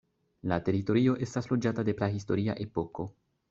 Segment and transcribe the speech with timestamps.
[0.53, 3.11] La teritorio estas loĝata de prahistoria epoko.